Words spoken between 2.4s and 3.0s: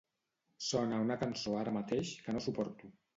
suporto.